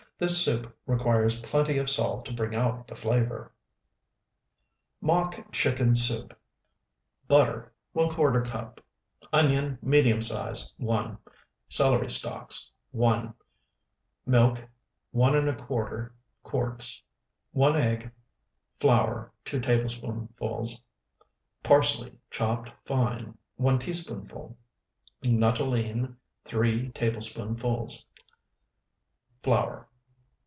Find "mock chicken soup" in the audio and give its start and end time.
5.01-6.37